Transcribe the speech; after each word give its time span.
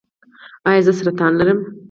ایا 0.67 0.81
زه 0.85 0.91
سرطان 0.99 1.31
لرم؟ 1.39 1.59